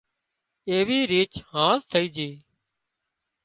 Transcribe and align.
ايوي 0.71 0.99
ريچ 1.11 1.33
هانز 1.51 1.83
ٿائي 1.91 2.07
سي 2.15 2.29